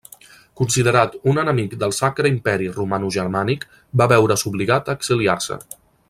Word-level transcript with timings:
Considerat 0.59 1.17
un 1.33 1.41
enemic 1.41 1.75
del 1.83 1.93
Sacre 1.97 2.31
Imperi 2.37 2.71
Romanogermànic 2.79 3.67
va 4.03 4.09
veure's 4.17 4.47
obligat 4.55 4.89
a 4.93 4.97
exiliar-se. 5.01 5.59